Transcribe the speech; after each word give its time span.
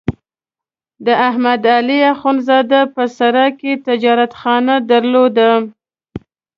د 1.05 1.07
احمد 1.27 1.61
علي 1.77 1.99
اخوندزاده 2.13 2.81
په 2.93 3.03
سرای 3.17 3.49
کې 3.59 3.71
تجارتخانه 3.87 4.75
درلوده. 4.91 5.51